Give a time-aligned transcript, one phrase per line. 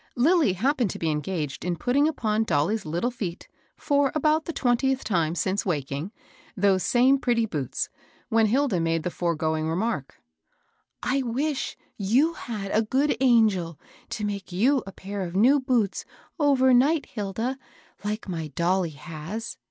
[0.15, 4.45] Lilly happened to be en gaged in putting upon Dolly's little feet, for about (ITQ)
[4.47, 4.65] GOOD A^GELS.
[4.65, 6.11] 177 the twentieth time since waking,
[6.57, 7.89] those same pretty boots,
[8.29, 10.19] when Hilda made the foregoing remark."
[11.03, 13.79] I wish you had a good angel
[14.09, 16.03] to make you a pair of new boots,
[16.39, 17.59] overnight, Hilda,
[18.03, 19.55] like my dolly has